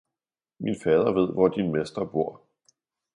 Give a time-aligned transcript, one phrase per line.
[0.59, 2.41] min fader ved, hvor din mester bor!